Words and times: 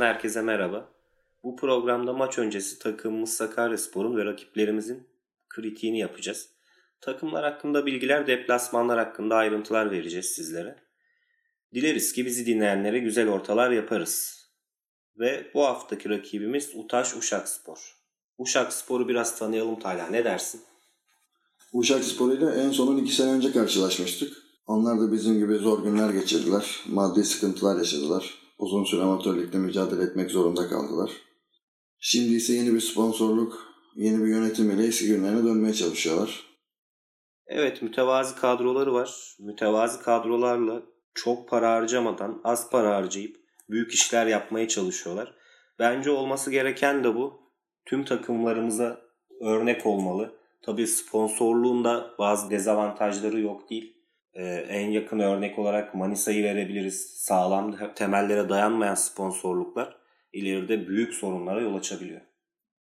Spor'dan 0.00 0.14
herkese 0.14 0.42
merhaba. 0.42 0.88
Bu 1.44 1.56
programda 1.56 2.12
maç 2.12 2.38
öncesi 2.38 2.78
takımımız 2.78 3.32
Sakaryaspor'un 3.32 4.16
ve 4.16 4.24
rakiplerimizin 4.24 5.08
kritiğini 5.48 5.98
yapacağız. 5.98 6.48
Takımlar 7.00 7.44
hakkında 7.44 7.86
bilgiler, 7.86 8.26
deplasmanlar 8.26 8.98
hakkında 8.98 9.36
ayrıntılar 9.36 9.90
vereceğiz 9.90 10.26
sizlere. 10.26 10.76
Dileriz 11.74 12.12
ki 12.12 12.26
bizi 12.26 12.46
dinleyenlere 12.46 12.98
güzel 12.98 13.28
ortalar 13.28 13.70
yaparız. 13.70 14.46
Ve 15.18 15.50
bu 15.54 15.64
haftaki 15.64 16.08
rakibimiz 16.08 16.70
Utaş 16.74 17.16
Uşakspor. 17.16 17.96
Uşakspor'u 18.38 19.08
biraz 19.08 19.38
tanıyalım 19.38 19.80
Tayla. 19.80 20.06
Ne 20.06 20.24
dersin? 20.24 20.60
Uşak 21.72 22.04
Spor 22.04 22.32
ile 22.32 22.46
en 22.46 22.70
son 22.70 22.86
12 22.86 23.14
sene 23.14 23.30
önce 23.30 23.52
karşılaşmıştık. 23.52 24.32
Onlar 24.66 25.00
da 25.00 25.12
bizim 25.12 25.38
gibi 25.38 25.54
zor 25.54 25.84
günler 25.84 26.10
geçirdiler. 26.10 26.80
Maddi 26.86 27.24
sıkıntılar 27.24 27.78
yaşadılar. 27.78 28.39
Uzun 28.60 28.84
süre 28.84 29.02
amatörlükte 29.02 29.58
mücadele 29.58 30.02
etmek 30.02 30.30
zorunda 30.30 30.68
kaldılar. 30.68 31.10
Şimdi 31.98 32.34
ise 32.34 32.52
yeni 32.52 32.74
bir 32.74 32.80
sponsorluk, 32.80 33.66
yeni 33.94 34.22
bir 34.22 34.28
yönetim 34.28 34.70
ile 34.70 34.86
eski 34.86 35.06
günlerine 35.06 35.44
dönmeye 35.44 35.74
çalışıyorlar. 35.74 36.46
Evet 37.46 37.82
mütevazi 37.82 38.34
kadroları 38.34 38.92
var. 38.92 39.36
Mütevazi 39.38 40.02
kadrolarla 40.02 40.82
çok 41.14 41.48
para 41.48 41.72
harcamadan 41.72 42.40
az 42.44 42.70
para 42.70 42.96
harcayıp 42.96 43.36
büyük 43.70 43.92
işler 43.94 44.26
yapmaya 44.26 44.68
çalışıyorlar. 44.68 45.34
Bence 45.78 46.10
olması 46.10 46.50
gereken 46.50 47.04
de 47.04 47.14
bu. 47.14 47.40
Tüm 47.86 48.04
takımlarımıza 48.04 49.00
örnek 49.40 49.86
olmalı. 49.86 50.34
Tabii 50.62 50.86
sponsorluğun 50.86 51.84
da 51.84 52.14
bazı 52.18 52.50
dezavantajları 52.50 53.40
yok 53.40 53.70
değil. 53.70 53.99
Ee, 54.34 54.44
en 54.68 54.90
yakın 54.90 55.18
örnek 55.18 55.58
olarak 55.58 55.94
Manisa'yı 55.94 56.44
verebiliriz. 56.44 57.00
Sağlam 57.16 57.76
temellere 57.94 58.48
dayanmayan 58.48 58.94
sponsorluklar 58.94 59.96
ileride 60.32 60.88
büyük 60.88 61.14
sorunlara 61.14 61.60
yol 61.60 61.74
açabiliyor. 61.74 62.20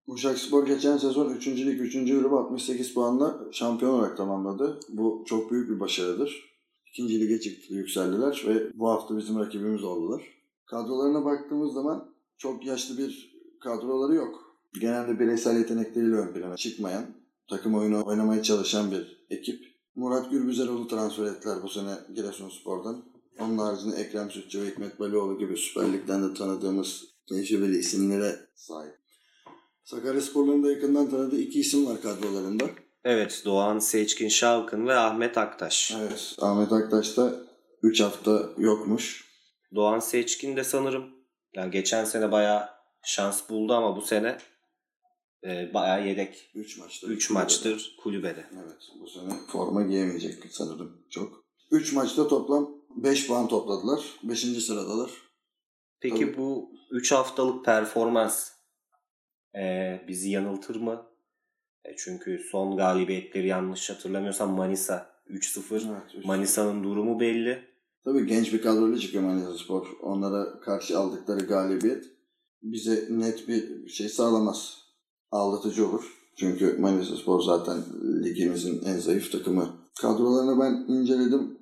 Uşak 0.06 0.38
Spor 0.38 0.66
geçen 0.66 0.96
sezon 0.96 1.34
3. 1.34 1.46
lig 1.46 1.80
3. 1.80 1.94
grubu 1.94 2.38
68 2.38 2.94
puanla 2.94 3.40
şampiyon 3.52 3.94
olarak 3.94 4.16
tamamladı. 4.16 4.80
Bu 4.88 5.24
çok 5.26 5.50
büyük 5.50 5.70
bir 5.70 5.80
başarıdır. 5.80 6.48
İkinci 6.86 7.20
lige 7.20 7.40
çıktı, 7.40 7.74
yükseldiler 7.74 8.44
ve 8.46 8.78
bu 8.78 8.88
hafta 8.88 9.16
bizim 9.16 9.38
rakibimiz 9.38 9.84
oldular. 9.84 10.22
Kadrolarına 10.66 11.24
baktığımız 11.24 11.72
zaman 11.72 12.14
çok 12.38 12.66
yaşlı 12.66 12.98
bir 12.98 13.38
kadroları 13.60 14.14
yok. 14.14 14.58
Genelde 14.80 15.20
bireysel 15.20 15.58
yetenekleriyle 15.58 16.16
ön 16.16 16.32
plana 16.34 16.56
çıkmayan, 16.56 17.06
takım 17.50 17.74
oyunu 17.74 18.06
oynamaya 18.06 18.42
çalışan 18.42 18.90
bir 18.90 19.26
ekip. 19.30 19.67
Murat 19.98 20.30
Gürbüzeroğlu 20.30 20.88
transfer 20.88 21.24
ettiler 21.24 21.56
bu 21.62 21.68
sene 21.68 21.94
Giresunspor'dan. 22.14 23.04
Onun 23.38 23.58
haricinde 23.58 23.96
Ekrem 23.96 24.30
Sütçü 24.30 24.62
ve 24.62 24.66
Hikmet 24.66 25.00
Balioğlu 25.00 25.38
gibi 25.38 25.56
Süper 25.56 25.92
Lig'den 25.92 26.30
de 26.30 26.34
tanıdığımız 26.34 27.04
tecrübeli 27.28 27.78
isimlere 27.78 28.36
sahip. 28.54 28.94
Sakaryaspor'un 29.84 30.64
da 30.64 30.70
yakından 30.70 31.10
tanıdığı 31.10 31.40
iki 31.40 31.60
isim 31.60 31.86
var 31.86 32.00
kadrolarında. 32.02 32.64
Evet 33.04 33.42
Doğan 33.44 33.78
Seçkin 33.78 34.28
Şalkın 34.28 34.86
ve 34.86 34.94
Ahmet 34.94 35.38
Aktaş. 35.38 35.94
Evet 36.00 36.36
Ahmet 36.40 36.72
Aktaş 36.72 37.16
da 37.16 37.32
3 37.82 38.00
hafta 38.00 38.50
yokmuş. 38.58 39.24
Doğan 39.74 39.98
Seçkin 39.98 40.56
de 40.56 40.64
sanırım 40.64 41.04
yani 41.54 41.70
geçen 41.70 42.04
sene 42.04 42.32
bayağı 42.32 42.68
şans 43.04 43.50
buldu 43.50 43.74
ama 43.74 43.96
bu 43.96 44.02
sene 44.02 44.38
e, 45.44 45.74
bayağı 45.74 46.06
yedek. 46.06 46.50
3 46.54 46.78
maçtır. 46.78 47.08
3 47.08 47.30
maçtır 47.30 47.96
kulübede. 48.02 48.46
Evet 48.54 48.88
bu 49.00 49.06
sene 49.06 49.32
forma 49.52 49.82
giyemeyecek 49.82 50.44
sanırım 50.50 51.02
çok. 51.10 51.44
3 51.70 51.92
maçta 51.92 52.28
toplam 52.28 52.70
5 52.96 53.26
puan 53.26 53.48
topladılar. 53.48 54.04
5. 54.22 54.40
sıradalar. 54.40 55.10
Peki 56.00 56.26
Tabii. 56.26 56.36
bu 56.36 56.70
3 56.90 57.12
haftalık 57.12 57.64
performans 57.64 58.50
e, 59.54 59.60
bizi 60.08 60.30
yanıltır 60.30 60.76
mı? 60.76 61.06
E, 61.84 61.96
çünkü 61.96 62.38
son 62.50 62.76
galibiyetleri 62.76 63.46
yanlış 63.46 63.90
hatırlamıyorsam 63.90 64.50
Manisa 64.50 65.10
3-0. 65.30 66.02
Evet, 66.14 66.24
Manisa'nın 66.24 66.84
durumu 66.84 67.20
belli. 67.20 67.68
Tabii 68.04 68.26
genç 68.26 68.52
bir 68.52 68.62
kadroyla 68.62 68.98
çıkıyor 68.98 69.24
Manisa 69.24 69.58
Spor. 69.58 69.86
Onlara 70.02 70.60
karşı 70.60 70.98
aldıkları 70.98 71.46
galibiyet 71.46 72.04
bize 72.62 73.06
net 73.10 73.48
bir 73.48 73.88
şey 73.88 74.08
sağlamaz. 74.08 74.87
Aldatıcı 75.30 75.88
olur. 75.88 76.04
Çünkü 76.36 76.76
Manisa 76.78 77.16
Spor 77.16 77.42
zaten 77.42 77.76
ligimizin 78.24 78.82
en 78.84 78.98
zayıf 78.98 79.32
takımı. 79.32 79.68
Kadrolarını 80.00 80.60
ben 80.60 80.94
inceledim. 80.94 81.58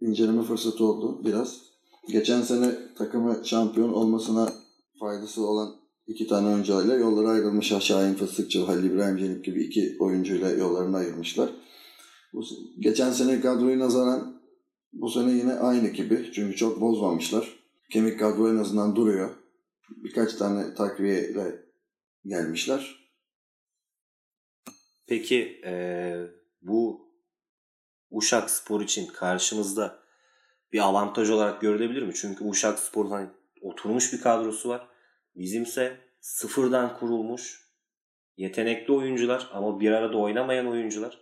İnceleme 0.00 0.42
fırsatı 0.42 0.84
oldu 0.84 1.24
biraz. 1.24 1.60
Geçen 2.08 2.42
sene 2.42 2.94
takımı 2.98 3.40
şampiyon 3.44 3.92
olmasına 3.92 4.52
faydası 5.00 5.46
olan 5.46 5.76
iki 6.06 6.26
tane 6.26 6.48
oyuncuyla 6.48 6.94
yolları 6.94 7.28
ayrılmış. 7.28 7.66
Şahin 7.66 8.14
Fıstıkçı, 8.14 8.64
Halil 8.64 8.90
İbrahim 8.90 9.18
Cenip 9.18 9.44
gibi 9.44 9.64
iki 9.64 9.96
oyuncuyla 10.00 10.50
yollarını 10.50 10.96
ayırmışlar. 10.96 11.50
Bu, 12.32 12.44
geçen 12.78 13.10
sene 13.10 13.40
kadroyu 13.40 13.78
nazaran 13.78 14.40
bu 14.92 15.10
sene 15.10 15.32
yine 15.32 15.52
aynı 15.52 15.88
gibi. 15.88 16.30
Çünkü 16.34 16.56
çok 16.56 16.80
bozmamışlar. 16.80 17.58
Kemik 17.92 18.20
kadro 18.20 18.50
en 18.52 18.56
azından 18.56 18.96
duruyor. 18.96 19.30
Birkaç 19.90 20.34
tane 20.34 20.74
takviyeyle 20.74 21.64
gelmişler. 22.24 22.97
Peki 25.08 25.60
e, 25.64 25.72
bu 26.62 27.08
Uşak 28.10 28.50
Spor 28.50 28.80
için 28.80 29.06
karşımızda 29.06 29.98
bir 30.72 30.78
avantaj 30.78 31.30
olarak 31.30 31.60
görülebilir 31.60 32.02
mi? 32.02 32.12
Çünkü 32.14 32.44
Uşak 32.44 32.78
Spor'un 32.78 33.10
hani 33.10 33.28
oturmuş 33.62 34.12
bir 34.12 34.20
kadrosu 34.20 34.68
var. 34.68 34.88
Bizimse 35.36 35.96
sıfırdan 36.20 36.98
kurulmuş 36.98 37.68
yetenekli 38.36 38.92
oyuncular 38.92 39.50
ama 39.52 39.80
bir 39.80 39.90
arada 39.90 40.16
oynamayan 40.18 40.66
oyuncular. 40.66 41.18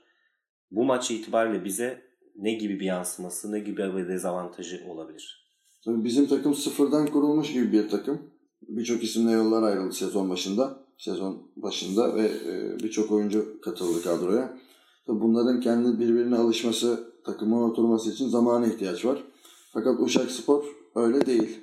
Bu 0.70 0.84
maç 0.84 1.10
itibariyle 1.10 1.64
bize 1.64 2.02
ne 2.36 2.52
gibi 2.52 2.80
bir 2.80 2.84
yansıması, 2.84 3.52
ne 3.52 3.58
gibi 3.58 3.96
bir 3.96 4.08
dezavantajı 4.08 4.84
olabilir? 4.88 5.52
Tabii 5.84 6.04
bizim 6.04 6.26
takım 6.26 6.54
sıfırdan 6.54 7.06
kurulmuş 7.06 7.52
gibi 7.52 7.72
bir 7.72 7.88
takım. 7.88 8.30
Birçok 8.62 9.02
isimle 9.02 9.32
yollar 9.32 9.62
ayrıldı 9.62 9.94
sezon 9.94 10.30
başında. 10.30 10.85
Sezon 10.98 11.50
başında 11.56 12.14
ve 12.14 12.26
e, 12.26 12.78
birçok 12.82 13.12
oyuncu 13.12 13.60
katıldı 13.60 14.02
kadroya. 14.02 14.58
Tabii 15.06 15.20
bunların 15.20 15.60
kendi 15.60 16.00
birbirine 16.00 16.36
alışması, 16.36 17.14
takımın 17.24 17.70
oturması 17.70 18.10
için 18.10 18.28
zamana 18.28 18.66
ihtiyaç 18.66 19.04
var. 19.04 19.24
Fakat 19.72 20.00
Uşak 20.00 20.30
Spor 20.30 20.64
öyle 20.94 21.26
değil. 21.26 21.60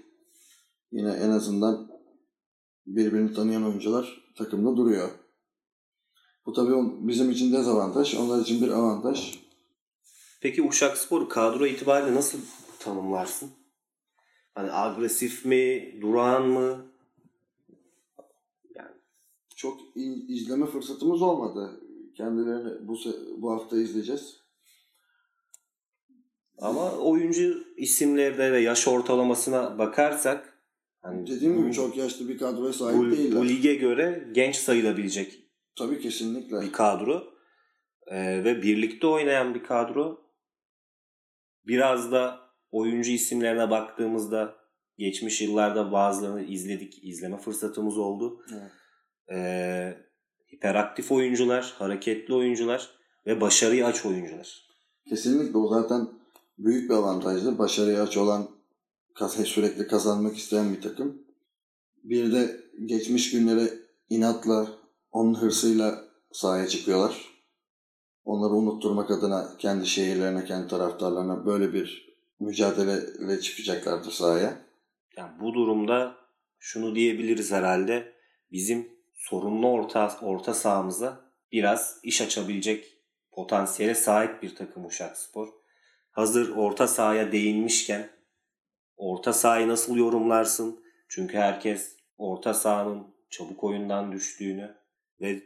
Yine 0.91 1.11
en 1.11 1.29
azından 1.29 1.91
birbirini 2.87 3.33
tanıyan 3.33 3.65
oyuncular 3.65 4.23
takımda 4.37 4.77
duruyor. 4.77 5.09
Bu 6.45 6.53
tabii 6.53 6.73
bizim 7.07 7.31
için 7.31 7.53
dezavantaj, 7.53 8.15
onlar 8.15 8.41
için 8.41 8.61
bir 8.61 8.71
avantaj. 8.71 9.39
Peki 10.41 10.63
Uşak 10.63 10.97
Spor'u 10.97 11.29
kadro 11.29 11.65
itibariyle 11.65 12.15
nasıl 12.15 12.39
tanımlarsın? 12.79 13.49
Hani 14.55 14.71
agresif 14.71 15.45
mi, 15.45 15.97
durağan 16.01 16.47
mı? 16.47 16.92
Çok 19.63 19.79
izleme 20.27 20.65
fırsatımız 20.65 21.21
olmadı. 21.21 21.81
Kendilerini 22.17 22.87
bu 22.87 22.97
bu 23.37 23.51
hafta 23.51 23.77
izleyeceğiz. 23.77 24.37
Ama 26.57 26.91
oyuncu 26.91 27.63
isimlerine 27.77 28.51
ve 28.51 28.59
yaş 28.61 28.87
ortalamasına 28.87 29.77
bakarsak 29.77 30.59
hani 31.01 31.27
Dediğim 31.27 31.57
bu, 31.57 31.61
gibi 31.61 31.73
çok 31.73 31.97
yaşlı 31.97 32.29
bir 32.29 32.37
kadroya 32.37 32.73
sahip 32.73 32.99
bu, 32.99 33.11
değiller. 33.11 33.39
bu 33.41 33.47
lige 33.47 33.75
göre 33.75 34.29
genç 34.31 34.55
sayılabilecek 34.55 35.39
Tabii 35.75 35.99
kesinlikle. 35.99 36.61
bir 36.61 36.71
kadro 36.71 37.33
Ee, 38.07 38.43
ve 38.43 38.61
birlikte 38.61 39.07
oynayan 39.07 39.55
bir 39.55 39.63
kadro. 39.63 40.21
Biraz 41.67 42.11
da 42.11 42.39
oyuncu 42.71 43.11
isimlerine 43.11 43.69
baktığımızda 43.69 44.55
geçmiş 44.97 45.41
yıllarda 45.41 45.91
bazılarını 45.91 46.43
izledik, 46.43 47.03
izleme 47.03 47.37
fırsatımız 47.37 47.97
oldu. 47.97 48.45
Evet. 48.53 48.71
Ee, 49.31 49.97
hiperaktif 50.53 51.11
oyuncular, 51.11 51.75
hareketli 51.77 52.33
oyuncular 52.33 52.89
ve 53.25 53.41
başarıyı 53.41 53.85
aç 53.85 54.05
oyuncular. 54.05 54.67
Kesinlikle 55.09 55.57
o 55.57 55.67
zaten 55.67 56.07
büyük 56.57 56.89
bir 56.89 56.95
avantajdır. 56.95 57.57
Başarıya 57.57 58.03
aç 58.03 58.17
olan, 58.17 58.49
sürekli 59.45 59.87
kazanmak 59.87 60.37
isteyen 60.37 60.73
bir 60.73 60.81
takım. 60.81 61.23
Bir 62.03 62.31
de 62.31 62.59
geçmiş 62.85 63.31
günlere 63.31 63.69
inatla, 64.09 64.67
onun 65.11 65.35
hırsıyla 65.35 66.03
sahaya 66.31 66.67
çıkıyorlar. 66.67 67.33
Onları 68.25 68.53
unutturmak 68.53 69.11
adına 69.11 69.57
kendi 69.57 69.87
şehirlerine, 69.87 70.45
kendi 70.45 70.67
taraftarlarına 70.67 71.45
böyle 71.45 71.73
bir 71.73 72.15
mücadeleyle 72.39 73.41
çıkacaklardır 73.41 74.11
sahaya. 74.11 74.61
Yani 75.17 75.31
bu 75.41 75.53
durumda 75.53 76.15
şunu 76.59 76.95
diyebiliriz 76.95 77.51
herhalde. 77.51 78.13
Bizim 78.51 78.87
sorunlu 79.23 79.67
orta, 79.71 80.17
orta 80.21 80.53
sahamıza 80.53 81.21
biraz 81.51 81.99
iş 82.03 82.21
açabilecek 82.21 82.97
potansiyele 83.31 83.95
sahip 83.95 84.43
bir 84.43 84.55
takım 84.55 84.85
Uşakspor. 84.85 85.49
Hazır 86.11 86.55
orta 86.55 86.87
sahaya 86.87 87.31
değinmişken 87.31 88.09
orta 88.97 89.33
sahayı 89.33 89.67
nasıl 89.67 89.97
yorumlarsın? 89.97 90.83
Çünkü 91.07 91.37
herkes 91.37 91.97
orta 92.17 92.53
sahanın 92.53 93.15
çabuk 93.29 93.63
oyundan 93.63 94.11
düştüğünü 94.11 94.75
ve 95.21 95.41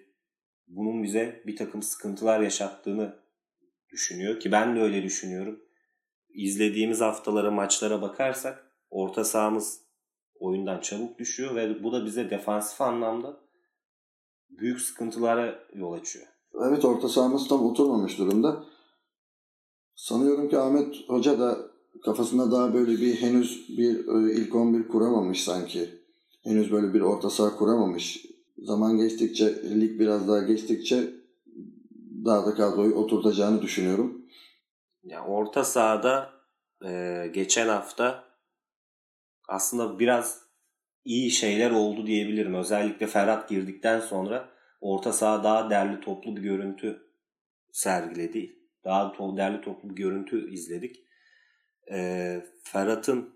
bunun 0.67 1.03
bize 1.03 1.43
bir 1.45 1.55
takım 1.55 1.81
sıkıntılar 1.81 2.39
yaşattığını 2.39 3.19
düşünüyor 3.89 4.39
ki 4.39 4.51
ben 4.51 4.75
de 4.75 4.81
öyle 4.81 5.03
düşünüyorum. 5.03 5.63
İzlediğimiz 6.29 7.01
haftalara 7.01 7.51
maçlara 7.51 8.01
bakarsak 8.01 8.71
orta 8.89 9.23
sahamız 9.23 9.81
oyundan 10.39 10.81
çabuk 10.81 11.19
düşüyor 11.19 11.55
ve 11.55 11.83
bu 11.83 11.91
da 11.91 12.05
bize 12.05 12.29
defansif 12.29 12.81
anlamda 12.81 13.46
büyük 14.49 14.81
sıkıntılara 14.81 15.59
yol 15.73 15.93
açıyor. 15.93 16.25
Evet 16.67 16.85
orta 16.85 17.09
sahamız 17.09 17.47
tam 17.47 17.65
oturmamış 17.65 18.17
durumda. 18.17 18.63
Sanıyorum 19.95 20.49
ki 20.49 20.57
Ahmet 20.57 20.95
Hoca 21.09 21.39
da 21.39 21.57
kafasında 22.05 22.51
daha 22.51 22.73
böyle 22.73 22.91
bir 22.91 23.15
henüz 23.15 23.77
bir 23.77 24.07
e, 24.07 24.33
ilk 24.33 24.55
11 24.55 24.87
kuramamış 24.87 25.43
sanki. 25.43 25.89
Henüz 26.43 26.71
böyle 26.71 26.93
bir 26.93 27.01
orta 27.01 27.29
saha 27.29 27.55
kuramamış. 27.55 28.25
Zaman 28.57 28.97
geçtikçe, 28.97 29.45
lig 29.79 29.99
biraz 29.99 30.27
daha 30.27 30.39
geçtikçe 30.39 31.13
daha 32.25 32.45
da 32.45 32.55
kadroyu 32.55 32.95
oturtacağını 32.95 33.61
düşünüyorum. 33.61 34.25
Yani 35.03 35.27
orta 35.27 35.63
sahada 35.63 36.29
e, 36.85 37.23
geçen 37.33 37.67
hafta 37.67 38.23
aslında 39.47 39.99
biraz 39.99 40.46
iyi 41.07 41.31
şeyler 41.31 41.71
oldu 41.71 42.07
diyebilirim. 42.07 42.53
Özellikle 42.53 43.07
Ferhat 43.07 43.49
girdikten 43.49 43.99
sonra 43.99 44.49
orta 44.81 45.13
saha 45.13 45.43
daha 45.43 45.69
derli 45.69 45.99
toplu 45.99 46.35
bir 46.35 46.41
görüntü 46.41 47.01
sergiledi. 47.71 48.55
Daha 48.83 49.03
to- 49.03 49.37
derli 49.37 49.61
toplu 49.61 49.89
bir 49.89 49.95
görüntü 49.95 50.53
izledik. 50.53 50.95
E, 51.91 51.97
Ferhat'ın 52.63 53.29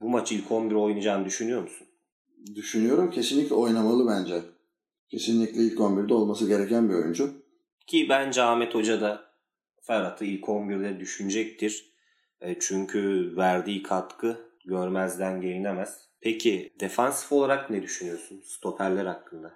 bu 0.00 0.08
maç 0.08 0.32
ilk 0.32 0.52
11 0.52 0.74
oynayacağını 0.74 1.24
düşünüyor 1.24 1.62
musun? 1.62 1.86
Düşünüyorum 2.54 3.10
kesinlikle 3.10 3.54
oynamalı 3.54 4.08
bence. 4.08 4.42
Kesinlikle 5.08 5.62
ilk 5.62 5.78
11'de 5.78 6.14
olması 6.14 6.48
gereken 6.48 6.88
bir 6.88 6.94
oyuncu. 6.94 7.32
Ki 7.86 8.06
bence 8.08 8.42
Ahmet 8.42 8.74
Hoca 8.74 9.00
da 9.00 9.24
Ferhat'ı 9.82 10.24
ilk 10.24 10.44
11'de 10.44 11.00
düşünecektir. 11.00 11.92
E, 12.40 12.56
çünkü 12.60 13.32
verdiği 13.36 13.82
katkı 13.82 14.46
görmezden 14.66 15.40
gelinemez. 15.40 16.06
Peki 16.20 16.72
defansif 16.80 17.32
olarak 17.32 17.70
ne 17.70 17.82
düşünüyorsun 17.82 18.40
stoperler 18.44 19.06
hakkında? 19.06 19.52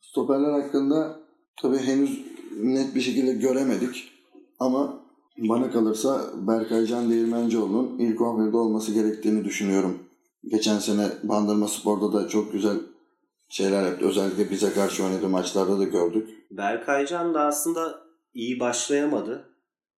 Stoperler 0.00 0.62
hakkında 0.62 1.20
tabii 1.62 1.78
henüz 1.78 2.24
net 2.56 2.94
bir 2.94 3.00
şekilde 3.00 3.32
göremedik. 3.32 4.12
Ama 4.58 5.00
bana 5.38 5.70
kalırsa 5.70 6.30
Berkay 6.34 6.86
Can 6.86 7.10
Değirmencioğlu'nun 7.10 7.98
ilk 7.98 8.20
11'de 8.20 8.56
olması 8.56 8.92
gerektiğini 8.92 9.44
düşünüyorum. 9.44 9.98
Geçen 10.44 10.78
sene 10.78 11.08
Bandırma 11.22 11.68
Spor'da 11.68 12.12
da 12.12 12.28
çok 12.28 12.52
güzel 12.52 12.76
şeyler 13.48 13.86
yaptı. 13.86 14.06
Özellikle 14.06 14.50
bize 14.50 14.72
karşı 14.72 15.04
oynadığı 15.04 15.28
maçlarda 15.28 15.78
da 15.78 15.84
gördük. 15.84 16.28
Berkaycan 16.50 17.34
da 17.34 17.40
aslında 17.40 18.02
iyi 18.34 18.60
başlayamadı. 18.60 19.55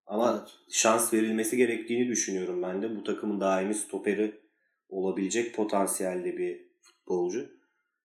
Ama 0.08 0.38
Evet. 0.40 0.50
şans 0.70 1.14
verilmesi 1.14 1.58
gerektiğini 1.58 2.08
düşünüyorum 2.08 2.62
ben 2.62 2.82
de. 2.82 2.96
Bu 2.96 3.04
takımın 3.04 3.40
daimi 3.42 3.76
stoperi 3.76 4.42
olabilecek 4.90 5.56
potansiyelde 5.56 6.38
bir 6.38 6.68
futbolcu. 6.82 7.50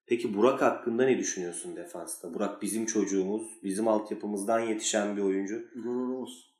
Peki 0.05 0.33
Burak 0.33 0.61
hakkında 0.61 1.05
ne 1.05 1.17
düşünüyorsun 1.17 1.75
defansta? 1.75 2.33
Burak 2.33 2.61
bizim 2.61 2.85
çocuğumuz, 2.85 3.43
bizim 3.63 3.87
altyapımızdan 3.87 4.59
yetişen 4.59 5.17
bir 5.17 5.21
oyuncu. 5.21 5.65
Gururumuz. 5.75 6.53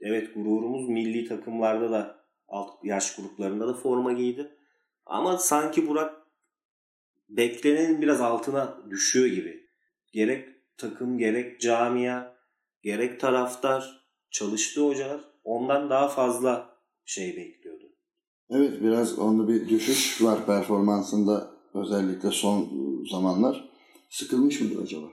Evet 0.00 0.34
gururumuz 0.34 0.88
milli 0.88 1.28
takımlarda 1.28 1.90
da 1.90 2.24
alt 2.48 2.84
yaş 2.84 3.16
gruplarında 3.16 3.68
da 3.68 3.74
forma 3.74 4.12
giydi. 4.12 4.58
Ama 5.06 5.38
sanki 5.38 5.88
Burak 5.88 6.14
beklenenin 7.28 8.02
biraz 8.02 8.20
altına 8.20 8.78
düşüyor 8.90 9.26
gibi. 9.26 9.68
Gerek 10.12 10.48
takım 10.76 11.18
gerek 11.18 11.60
camia 11.60 12.34
gerek 12.82 13.20
taraftar 13.20 14.03
çalıştığı 14.34 14.86
hocalar 14.86 15.20
ondan 15.44 15.90
daha 15.90 16.08
fazla 16.08 16.78
şey 17.04 17.36
bekliyordu. 17.36 17.84
Evet 18.50 18.82
biraz 18.82 19.18
onda 19.18 19.48
bir 19.48 19.68
düşüş 19.68 20.22
var 20.22 20.46
performansında 20.46 21.50
özellikle 21.74 22.30
son 22.30 22.68
zamanlar. 23.10 23.68
Sıkılmış 24.10 24.60
mıdır 24.60 24.82
acaba? 24.82 25.06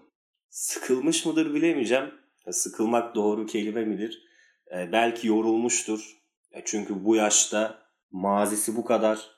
Sıkılmış 0.50 1.26
mıdır 1.26 1.54
bilemeyeceğim. 1.54 2.12
Sıkılmak 2.52 3.16
doğru 3.16 3.46
kelime 3.46 3.86
midir? 3.86 4.24
Ee, 4.72 4.92
belki 4.92 5.28
yorulmuştur. 5.28 6.18
E, 6.52 6.62
çünkü 6.66 7.06
bu 7.06 7.16
yaşta 7.16 7.82
mazisi 8.12 8.76
bu 8.76 8.86
kadar 8.86 9.32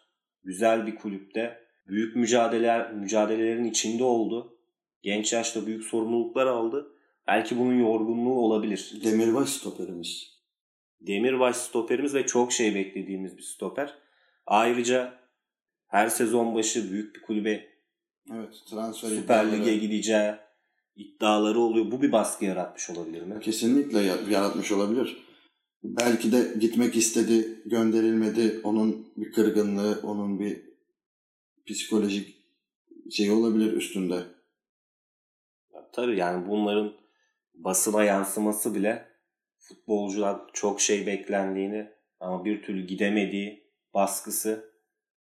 güzel 0.44 0.88
bir 0.88 0.96
kulüpte 0.96 1.58
büyük 1.88 2.16
mücadeleler 2.16 2.94
mücadelelerin 2.94 3.66
içinde 3.66 4.04
oldu. 4.04 4.58
Genç 5.02 5.34
yaşta 5.34 5.66
büyük 5.66 5.84
sorumluluklar 5.84 6.46
aldı. 6.46 6.88
Belki 7.28 7.60
bunun 7.60 7.80
yorgunluğu 7.80 8.34
olabilir. 8.40 8.94
Demirbaş 9.04 9.50
stoperimiz. 9.50 10.34
Demirbaş 11.02 11.56
stoperimiz 11.56 12.14
ve 12.16 12.26
çok 12.26 12.52
şey 12.52 12.76
beklediğimiz 12.76 13.38
bir 13.38 13.42
stoper. 13.44 13.94
Ayrıca 14.46 15.20
her 15.88 16.10
sezon 16.10 16.56
başı 16.56 16.92
büyük 16.92 17.16
bir 17.16 17.22
kulübe 17.22 17.74
Evet 18.32 18.54
transfer 18.70 19.10
Süper 19.10 19.46
iddiaları- 19.46 19.62
Lig'e 19.62 19.78
gideceği 19.78 20.34
iddiaları 20.96 21.60
oluyor. 21.60 21.92
Bu 21.92 22.02
bir 22.02 22.12
baskı 22.12 22.46
yaratmış 22.46 22.90
olabilir 22.90 23.22
mi? 23.22 23.40
Kesinlikle 23.40 24.00
ya- 24.00 24.18
yaratmış 24.30 24.72
olabilir. 24.72 25.18
Belki 25.84 26.32
de 26.32 26.54
gitmek 26.60 26.96
istedi, 26.96 27.62
gönderilmedi. 27.66 28.62
Onun 28.64 29.08
bir 29.18 29.32
kırgınlığı, 29.32 30.00
onun 30.04 30.40
bir 30.40 30.62
psikolojik 31.66 32.36
şey 33.12 33.32
olabilir 33.32 33.74
üstünde. 33.74 34.16
Ya 35.74 35.90
Tabii 35.94 36.18
yani 36.18 36.48
bunların 36.50 36.94
basına 37.54 38.04
yansıması 38.04 38.76
bile 38.76 39.06
futbolcular 39.58 40.42
çok 40.54 40.82
şey 40.82 41.08
beklendiğini 41.08 41.90
ama 42.20 42.46
bir 42.46 42.64
türlü 42.64 42.88
gidemediği 42.88 43.64
baskısı 43.94 44.74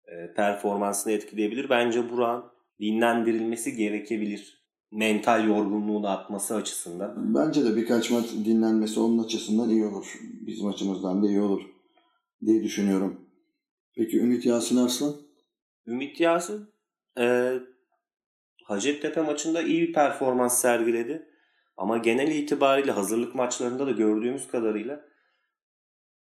e, 0.08 0.34
performansını 0.34 1.14
etkileyebilir. 1.14 1.70
Bence 1.70 2.10
Burak'ın 2.10 2.52
dinlendirilmesi 2.80 3.76
gerekebilir. 3.76 4.58
Mental 4.92 5.48
yorgunluğunu 5.48 6.08
atması 6.08 6.56
açısından. 6.56 7.36
Bence 7.36 7.66
de 7.66 7.76
birkaç 7.76 8.12
maç 8.12 8.26
dinlenmesi 8.46 9.00
onun 9.00 9.24
açısından 9.24 9.70
iyi 9.70 9.86
olur. 9.86 10.20
Bizim 10.22 10.68
açımızdan 10.68 11.24
da 11.24 11.28
iyi 11.28 11.42
olur 11.42 11.62
diye 12.46 12.64
düşünüyorum. 12.64 13.22
Peki 13.96 14.18
Ümit 14.18 14.46
Yasin 14.46 14.78
Arslan? 14.78 15.16
Ümit 15.88 16.20
Yasin 16.20 16.66
e, 17.20 17.54
Hacettepe 18.64 19.22
maçında 19.22 19.62
iyi 19.62 19.88
bir 19.88 19.94
performans 19.94 20.62
sergiledi. 20.62 21.28
Ama 21.78 21.98
genel 21.98 22.32
itibariyle 22.32 22.92
hazırlık 22.92 23.36
maçlarında 23.36 23.88
da 23.88 23.92
gördüğümüz 23.92 24.48
kadarıyla 24.48 25.06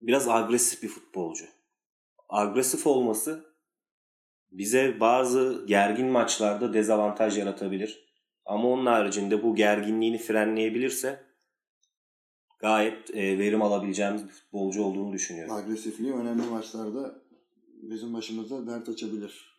biraz 0.02 0.30
agresif 0.30 0.84
bir 0.84 0.88
futbolcu. 0.88 1.46
Agresif 2.30 2.88
olması 2.88 3.46
bize 4.52 5.00
bazı 5.00 5.64
gergin 5.68 6.08
maçlarda 6.08 6.74
dezavantaj 6.74 7.38
yaratabilir. 7.38 8.08
Ama 8.46 8.70
onun 8.70 8.86
haricinde 8.86 9.44
bu 9.44 9.56
gerginliğini 9.56 10.18
frenleyebilirse 10.18 11.24
gayet 12.60 13.16
e, 13.16 13.40
verim 13.40 13.62
alabileceğimiz 13.62 14.24
bir 14.24 14.30
futbolcu 14.30 14.84
olduğunu 14.84 15.14
düşünüyorum. 15.14 15.54
Agresifliği 15.56 16.14
önemli 16.14 16.42
maçlarda 16.42 17.22
bizim 17.82 18.14
başımıza 18.14 18.68
dert 18.68 18.90
açabilir. 18.90 19.58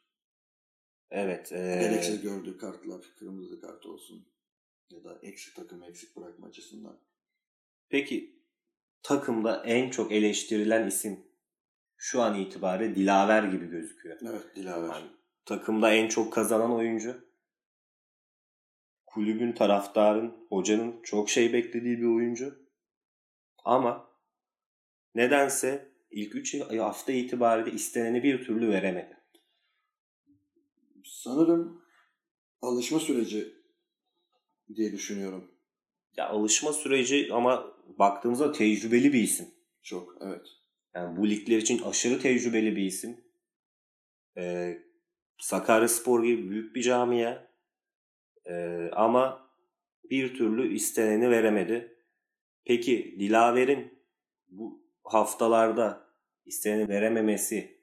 Evet. 1.11 1.53
e, 1.53 1.57
Gereksiz 1.57 2.23
gördüğü 2.23 2.59
kartlar, 2.59 3.01
kırmızı 3.19 3.61
kart 3.61 3.87
olsun 3.87 4.27
ya 4.91 5.05
da 5.05 5.19
eksik 5.23 5.57
takım 5.57 5.83
eksik 5.83 6.17
bırakma 6.17 6.47
açısından. 6.47 7.01
Peki 7.89 8.43
takımda 9.03 9.65
en 9.65 9.91
çok 9.91 10.13
eleştirilen 10.13 10.87
isim 10.87 11.29
şu 11.97 12.23
an 12.23 12.41
itibariyle 12.41 12.95
Dilaver 12.95 13.43
gibi 13.43 13.67
gözüküyor. 13.67 14.19
Evet 14.23 14.57
Dilaver. 14.57 14.89
Yani 14.89 15.11
takımda 15.45 15.93
en 15.93 16.09
çok 16.09 16.33
kazanan 16.33 16.73
oyuncu. 16.73 17.29
Kulübün, 19.07 19.53
taraftarın, 19.53 20.47
hocanın 20.49 21.03
çok 21.03 21.31
şey 21.31 21.53
beklediği 21.53 21.99
bir 21.99 22.07
oyuncu. 22.07 22.69
Ama 23.65 24.11
nedense 25.15 25.93
ilk 26.11 26.35
3 26.35 26.61
hafta 26.79 27.13
itibariyle 27.13 27.71
isteneni 27.71 28.23
bir 28.23 28.45
türlü 28.45 28.69
veremedi. 28.69 29.19
Sanırım 31.05 31.85
alışma 32.63 33.01
süreci 33.01 33.58
diye 34.77 34.93
düşünüyorum. 34.93 35.51
Ya 36.17 36.29
alışma 36.29 36.73
süreci 36.73 37.29
ama 37.33 37.77
baktığımızda 37.99 38.53
tecrübeli 38.53 39.13
bir 39.13 39.23
isim. 39.23 39.47
Çok 39.83 40.17
evet. 40.21 40.47
Yani 40.95 41.17
bu 41.17 41.31
ligler 41.31 41.57
için 41.57 41.83
aşırı 41.83 42.21
tecrübeli 42.21 42.77
bir 42.77 42.83
isim. 42.83 43.25
Ee, 44.37 44.79
Sakaryaspor 45.39 46.25
gibi 46.25 46.51
büyük 46.51 46.77
bir 46.77 46.83
camia. 46.83 47.49
Ee, 48.47 48.91
ama 48.93 49.51
bir 50.11 50.35
türlü 50.35 50.75
isteneni 50.75 51.31
veremedi. 51.31 51.97
Peki 52.65 53.17
Dilaver'in 53.19 53.99
bu 54.49 54.83
haftalarda 55.05 56.09
isteneni 56.47 56.89
verememesi 56.89 57.81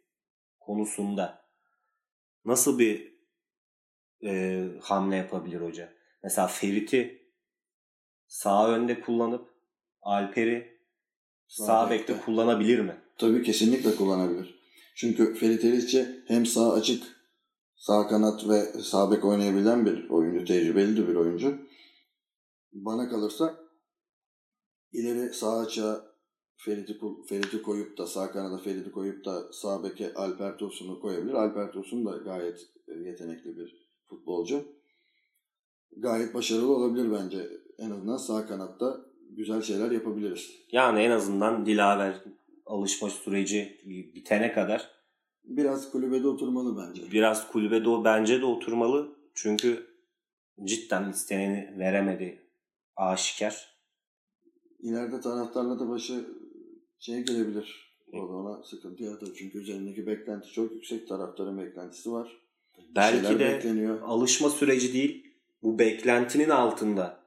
konusunda 0.59 1.45
nasıl 2.45 2.79
bir 2.79 3.15
e, 4.23 4.63
hamle 4.81 5.15
yapabilir 5.15 5.61
hoca? 5.61 5.94
Mesela 6.25 6.47
Ferit'i 6.47 7.31
sağ 8.27 8.69
önde 8.69 9.01
kullanıp 9.01 9.49
Alper'i 10.01 10.79
sağ, 11.47 11.65
sağ 11.65 11.89
bekte. 11.89 12.21
kullanabilir 12.25 12.79
mi? 12.79 13.01
Tabii 13.17 13.43
kesinlikle 13.43 13.95
kullanabilir. 13.95 14.59
Çünkü 14.95 15.33
Ferit 15.33 15.65
Erişçi 15.65 16.23
hem 16.27 16.45
sağ 16.45 16.73
açık, 16.73 17.03
sağ 17.75 18.07
kanat 18.07 18.49
ve 18.49 18.61
sağ 18.81 19.11
bek 19.11 19.25
oynayabilen 19.25 19.85
bir 19.85 20.09
oyuncu, 20.09 20.45
tecrübeli 20.45 21.07
bir 21.07 21.15
oyuncu. 21.15 21.57
Bana 22.73 23.09
kalırsa 23.09 23.57
ileri 24.91 25.33
sağ 25.33 25.57
açığa 25.57 26.15
Ferit'i 26.57 26.99
Ferit'i 27.29 27.61
koyup 27.61 27.97
da 27.97 28.07
sağ 28.07 28.31
kanada 28.31 28.57
Ferit'i 28.57 28.91
koyup 28.91 29.25
da 29.25 29.53
sağ 29.53 29.83
beke 29.83 30.13
Alper 30.13 30.57
Tosun'u 30.57 30.99
koyabilir. 30.99 31.33
Alper 31.33 31.71
Tosun 31.71 32.05
da 32.05 32.17
gayet 32.17 32.59
yetenekli 32.87 33.57
bir 33.57 33.89
futbolcu. 34.09 34.74
Gayet 35.97 36.33
başarılı 36.33 36.75
olabilir 36.75 37.11
bence. 37.11 37.49
En 37.77 37.91
azından 37.91 38.17
sağ 38.17 38.47
kanatta 38.47 39.01
güzel 39.29 39.61
şeyler 39.61 39.91
yapabiliriz. 39.91 40.51
Yani 40.71 40.99
en 40.99 41.11
azından 41.11 41.65
Dilaver 41.65 42.23
alışma 42.65 43.09
süreci 43.09 43.81
bitene 44.15 44.53
kadar 44.53 44.95
biraz 45.43 45.91
kulübede 45.91 46.27
oturmalı 46.27 46.77
bence. 46.77 47.11
Biraz 47.11 47.51
kulübede 47.51 47.89
o 47.89 48.03
bence 48.03 48.41
de 48.41 48.45
oturmalı. 48.45 49.15
Çünkü 49.33 49.87
cidden 50.63 51.09
isteneni 51.09 51.79
veremedi 51.79 52.41
aşikar. 52.95 53.75
İleride 54.79 55.21
taraftarla 55.21 55.79
da 55.79 55.89
başı 55.89 56.25
şeye 56.99 57.21
gelebilir. 57.21 57.85
O 58.13 58.29
da 58.29 58.33
ona 58.33 58.63
sıkıntı 58.63 59.03
yaratır. 59.03 59.35
Çünkü 59.35 59.57
üzerindeki 59.57 60.07
beklenti 60.07 60.51
çok 60.51 60.71
yüksek. 60.71 61.07
Taraftarın 61.07 61.57
beklentisi 61.57 62.11
var. 62.11 62.41
Belki 62.95 63.39
de 63.39 63.39
bekleniyor. 63.39 64.01
alışma 64.01 64.49
süreci 64.49 64.93
değil. 64.93 65.24
Bu 65.65 65.79
beklentinin 65.79 66.49
altında 66.49 67.19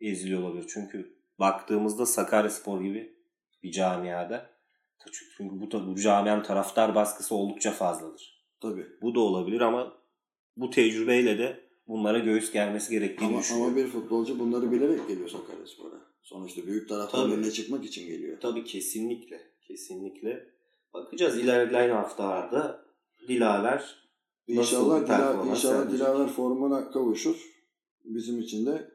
eziliyor 0.00 0.42
olabilir. 0.42 0.66
Çünkü 0.68 1.16
baktığımızda 1.38 2.06
Sakaryaspor 2.06 2.80
gibi 2.80 3.14
bir 3.62 3.72
camiada 3.72 4.50
çünkü 5.12 5.60
bu, 5.60 5.70
bu 5.86 5.94
camianın 5.94 6.42
taraftar 6.42 6.94
baskısı 6.94 7.34
oldukça 7.34 7.70
fazladır. 7.70 8.44
Tabii. 8.60 8.86
Bu 9.02 9.14
da 9.14 9.20
olabilir 9.20 9.60
ama 9.60 9.92
bu 10.56 10.70
tecrübeyle 10.70 11.38
de 11.38 11.60
bunlara 11.88 12.18
göğüs 12.18 12.52
germesi 12.52 12.90
gerektiğini 12.90 13.28
ama, 13.28 13.40
düşünüyorum. 13.40 13.72
Ama 13.72 13.76
bir 13.76 13.86
futbolcu 13.86 14.38
bunları 14.38 14.72
bilerek 14.72 15.08
geliyor 15.08 15.28
Sakaryaspor'a. 15.28 16.00
Sonuçta 16.22 16.66
büyük 16.66 16.88
taraftar 16.88 17.28
önüne 17.28 17.50
çıkmak 17.50 17.84
için 17.84 18.06
geliyor. 18.06 18.40
Tabii 18.40 18.64
kesinlikle. 18.64 19.40
Kesinlikle. 19.68 20.46
Bakacağız 20.94 21.38
ilerleyen 21.38 21.94
haftalarda 21.94 22.84
Dilaver 23.28 24.04
İnşallah, 24.46 25.04
Dila, 25.06 25.44
inşallah 25.50 25.90
Dilaver 25.90 26.28
formuna 26.28 26.90
kavuşur. 26.90 27.53
Bizim 28.04 28.40
için 28.40 28.66
de 28.66 28.90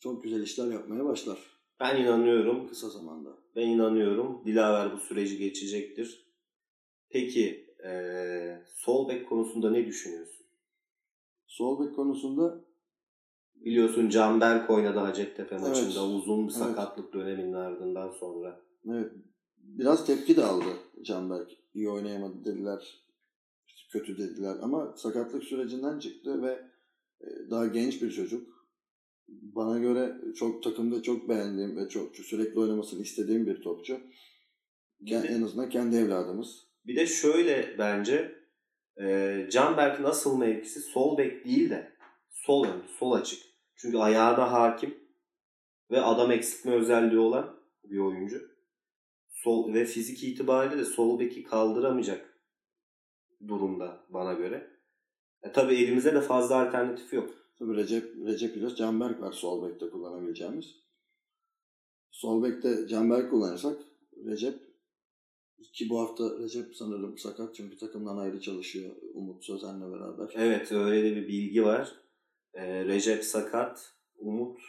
çok 0.00 0.24
güzel 0.24 0.42
işler 0.42 0.66
yapmaya 0.66 1.04
başlar. 1.04 1.38
Ben 1.80 2.02
inanıyorum. 2.02 2.68
Kısa 2.68 2.90
zamanda. 2.90 3.30
Ben 3.56 3.68
inanıyorum. 3.68 4.42
Dilaver 4.46 4.92
bu 4.92 4.98
süreci 4.98 5.38
geçecektir. 5.38 6.26
Peki 7.10 7.72
ee, 7.84 8.62
sol 8.74 9.08
bek 9.08 9.28
konusunda 9.28 9.70
ne 9.70 9.86
düşünüyorsun? 9.86 10.46
Sol 11.46 11.86
bek 11.86 11.96
konusunda 11.96 12.64
biliyorsun 13.54 14.08
Canberk 14.08 14.70
oynadı 14.70 14.98
Hacettepe 14.98 15.54
evet. 15.54 15.68
maçında 15.68 16.06
uzun 16.06 16.46
bir 16.46 16.52
sakatlık 16.52 17.04
evet. 17.04 17.14
döneminin 17.14 17.52
ardından 17.52 18.10
sonra. 18.10 18.60
Evet. 18.88 19.12
Biraz 19.56 20.06
tepki 20.06 20.36
de 20.36 20.44
aldı 20.44 20.76
Canberk. 21.02 21.50
İyi 21.74 21.90
oynayamadı 21.90 22.44
dediler. 22.44 23.02
Kötü 23.90 24.18
dediler 24.18 24.56
ama 24.62 24.94
sakatlık 24.96 25.44
sürecinden 25.44 25.98
çıktı 25.98 26.42
ve 26.42 26.71
daha 27.50 27.66
genç 27.66 28.02
bir 28.02 28.10
çocuk 28.10 28.52
bana 29.28 29.78
göre 29.78 30.16
çok 30.36 30.62
takımda 30.62 31.02
çok 31.02 31.28
beğendiğim 31.28 31.76
ve 31.76 31.88
çok 31.88 32.16
sürekli 32.16 32.60
oynamasını 32.60 33.02
istediğim 33.02 33.46
bir 33.46 33.62
topçu. 33.62 34.00
Bir 35.00 35.24
en 35.24 35.42
azından 35.42 35.68
kendi 35.68 35.96
evladımız. 35.96 36.68
Bir 36.86 36.96
de 36.96 37.06
şöyle 37.06 37.78
bence 37.78 38.34
e, 39.00 39.48
Canberk'in 39.50 40.04
asıl 40.04 40.38
mevkisi 40.38 40.80
sol 40.80 41.18
bek 41.18 41.44
değil 41.44 41.70
de 41.70 41.92
sol 42.30 42.66
ön, 42.66 42.82
sol 42.98 43.12
açık. 43.12 43.42
Çünkü 43.76 43.98
ayağı 43.98 44.36
da 44.36 44.52
hakim 44.52 44.94
ve 45.90 46.00
adam 46.00 46.32
eksiltme 46.32 46.72
özelliği 46.72 47.20
olan 47.20 47.60
bir 47.84 47.98
oyuncu. 47.98 48.52
Sol 49.28 49.74
ve 49.74 49.84
fizik 49.84 50.24
itibariyle 50.24 50.78
de 50.78 50.84
sol 50.84 51.18
beki 51.20 51.42
kaldıramayacak 51.42 52.38
durumda 53.48 54.06
bana 54.08 54.32
göre. 54.32 54.70
E, 55.42 55.52
tabii 55.52 55.74
elimizde 55.74 56.14
de 56.14 56.20
fazla 56.20 56.66
alternatif 56.66 57.12
yok. 57.12 57.30
Tabii 57.58 57.76
Recep, 57.76 58.16
Recep 58.26 58.56
İlyas, 58.56 58.74
Canberk 58.74 59.20
var 59.20 59.32
sol 59.32 59.68
bekte 59.68 59.90
kullanabileceğimiz. 59.90 60.82
Sol 62.10 62.42
bekte 62.42 62.86
Canberk 62.88 63.30
kullanırsak 63.30 63.78
Recep 64.26 64.72
ki 65.72 65.90
bu 65.90 66.00
hafta 66.00 66.38
Recep 66.38 66.76
sanırım 66.76 67.18
sakat 67.18 67.54
çünkü 67.54 67.78
takımdan 67.78 68.16
ayrı 68.16 68.40
çalışıyor 68.40 68.90
Umut 69.14 69.44
Sözen'le 69.44 69.92
beraber. 69.92 70.30
Evet 70.34 70.72
öyle 70.72 71.10
de 71.10 71.16
bir 71.16 71.28
bilgi 71.28 71.64
var. 71.64 71.92
Ee, 72.54 72.84
Recep 72.84 73.24
sakat, 73.24 73.92
Umut 74.16 74.60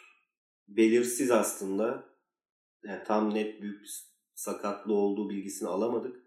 belirsiz 0.67 1.31
aslında. 1.31 2.13
Yani 2.83 3.03
tam 3.05 3.33
net 3.33 3.61
büyük 3.61 3.87
sakatlı 4.35 4.93
olduğu 4.93 5.29
bilgisini 5.29 5.69
alamadık. 5.69 6.22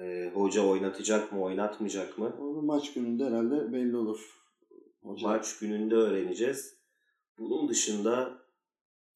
Ee, 0.00 0.30
hoca 0.34 0.66
oynatacak 0.66 1.32
mı, 1.32 1.42
oynatmayacak 1.42 2.18
mı? 2.18 2.36
O 2.40 2.62
maç 2.62 2.92
gününde 2.92 3.24
herhalde 3.24 3.72
belli 3.72 3.96
olur. 3.96 4.20
Hocam. 5.02 5.30
Maç 5.30 5.58
gününde 5.58 5.94
öğreneceğiz. 5.94 6.74
Bunun 7.38 7.68
dışında 7.68 8.38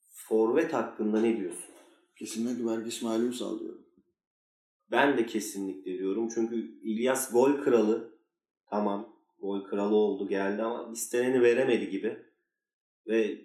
forvet 0.03 0.73
hakkında 0.73 1.21
ne 1.21 1.37
diyorsun? 1.37 1.65
Kesinlikle 2.17 2.67
Berk 2.67 2.87
İsmail 2.87 3.23
Ünsal 3.23 3.61
diyorum. 3.61 3.87
Ben 4.91 5.19
de 5.19 5.27
kesinlikle 5.27 5.99
diyorum. 5.99 6.29
Çünkü 6.35 6.81
İlyas 6.83 7.33
gol 7.33 7.53
kralı. 7.57 8.19
Tamam 8.71 9.17
gol 9.41 9.65
kralı 9.65 9.95
oldu 9.95 10.29
geldi 10.29 10.63
ama 10.63 10.93
isteneni 10.93 11.43
veremedi 11.43 11.91
gibi. 11.91 12.19
Ve 13.07 13.39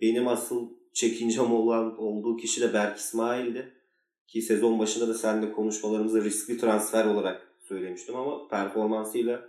benim 0.00 0.28
asıl 0.28 0.68
çekincem 0.92 1.52
olan 1.52 1.98
olduğu 1.98 2.36
kişi 2.36 2.60
de 2.60 2.74
Berk 2.74 2.98
İsmail'di. 2.98 3.81
Ki 4.32 4.42
sezon 4.42 4.78
başında 4.78 5.08
da 5.08 5.14
seninle 5.14 5.52
konuşmalarımızda 5.52 6.24
riskli 6.24 6.58
transfer 6.58 7.04
olarak 7.04 7.54
söylemiştim 7.60 8.16
ama 8.16 8.48
performansıyla 8.48 9.48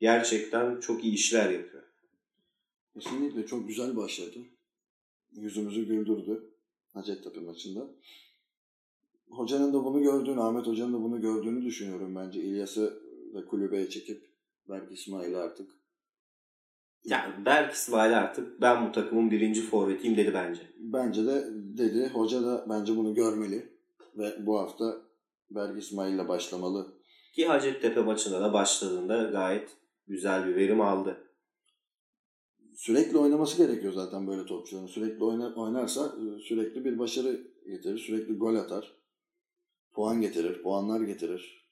gerçekten 0.00 0.80
çok 0.80 1.04
iyi 1.04 1.14
işler 1.14 1.50
yapıyor. 1.50 1.82
Kesinlikle 2.94 3.46
çok 3.46 3.68
güzel 3.68 3.96
başladı. 3.96 4.38
Yüzümüzü 5.32 5.86
güldürdü 5.86 6.50
Hacettepe 6.92 7.40
maçında. 7.40 7.90
Hocanın 9.28 9.72
da 9.74 9.84
bunu 9.84 10.02
gördüğünü, 10.02 10.40
Ahmet 10.40 10.66
Hoca'nın 10.66 10.92
da 10.92 11.02
bunu 11.02 11.20
gördüğünü 11.20 11.64
düşünüyorum 11.64 12.16
bence. 12.16 12.40
İlyas'ı 12.40 13.02
ve 13.34 13.44
kulübeye 13.44 13.88
çekip 13.90 14.30
Berk 14.68 14.92
İsmail'i 14.92 15.36
artık. 15.36 15.70
Yani 17.04 17.46
Berk 17.46 17.74
İsmail 17.74 18.18
artık 18.18 18.60
ben 18.60 18.88
bu 18.88 18.92
takımın 18.92 19.30
birinci 19.30 19.62
forvetiyim 19.62 20.16
dedi 20.16 20.34
bence. 20.34 20.62
Bence 20.78 21.26
de 21.26 21.48
dedi. 21.52 22.10
Hoca 22.12 22.42
da 22.42 22.66
bence 22.68 22.96
bunu 22.96 23.14
görmeli. 23.14 23.73
Ve 24.18 24.46
bu 24.46 24.58
hafta 24.58 24.96
Berk 25.50 25.82
İsmail'le 25.82 26.28
başlamalı. 26.28 26.94
Ki 27.34 27.46
Hacettepe 27.46 28.00
maçında 28.00 28.40
da 28.40 28.52
başladığında 28.52 29.22
gayet 29.22 29.76
güzel 30.06 30.46
bir 30.46 30.56
verim 30.56 30.80
aldı. 30.80 31.18
Sürekli 32.74 33.18
oynaması 33.18 33.56
gerekiyor 33.56 33.92
zaten 33.92 34.26
böyle 34.26 34.46
topçuların. 34.46 34.86
Sürekli 34.86 35.24
oyna, 35.24 35.54
oynarsa 35.54 36.06
e, 36.06 36.38
sürekli 36.40 36.84
bir 36.84 36.98
başarı 36.98 37.54
getirir. 37.66 37.98
Sürekli 37.98 38.38
gol 38.38 38.54
atar. 38.54 38.92
Puan 39.92 40.20
getirir. 40.20 40.62
Puanlar 40.62 41.00
getirir. 41.00 41.64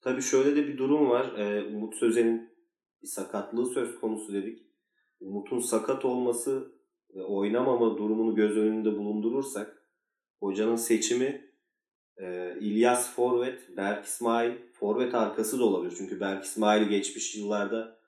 Tabii 0.00 0.22
şöyle 0.22 0.56
de 0.56 0.68
bir 0.68 0.78
durum 0.78 1.10
var. 1.10 1.38
Ee, 1.38 1.76
Umut 1.76 1.94
Sözen'in 1.94 2.50
bir 3.02 3.06
sakatlığı 3.06 3.66
söz 3.66 4.00
konusu 4.00 4.32
dedik. 4.32 4.66
Umut'un 5.20 5.60
sakat 5.60 6.04
olması 6.04 6.72
ve 7.14 7.22
oynamama 7.22 7.98
durumunu 7.98 8.34
göz 8.34 8.56
önünde 8.56 8.98
bulundurursak 8.98 9.79
hocanın 10.40 10.76
seçimi 10.76 11.50
e, 12.16 12.56
İlyas 12.60 13.14
Forvet, 13.14 13.76
Berk 13.76 14.06
İsmail 14.06 14.52
Forvet 14.72 15.14
arkası 15.14 15.58
da 15.58 15.64
olabilir. 15.64 15.94
Çünkü 15.98 16.20
Berk 16.20 16.44
İsmail 16.44 16.88
geçmiş 16.88 17.36
yıllarda 17.36 18.00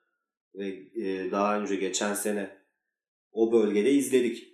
ve 0.55 0.67
e, 0.95 1.31
daha 1.31 1.59
önce 1.59 1.75
geçen 1.75 2.13
sene 2.13 2.57
o 3.31 3.51
bölgede 3.51 3.91
izledik 3.91 4.53